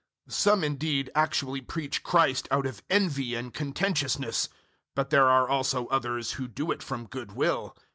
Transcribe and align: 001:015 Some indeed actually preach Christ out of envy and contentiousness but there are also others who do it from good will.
001:015 0.27 0.33
Some 0.33 0.63
indeed 0.63 1.11
actually 1.13 1.61
preach 1.61 2.01
Christ 2.01 2.47
out 2.49 2.65
of 2.65 2.81
envy 2.89 3.35
and 3.35 3.53
contentiousness 3.53 4.49
but 4.95 5.11
there 5.11 5.29
are 5.29 5.47
also 5.47 5.85
others 5.89 6.31
who 6.31 6.47
do 6.47 6.71
it 6.71 6.81
from 6.81 7.05
good 7.05 7.33
will. 7.33 7.75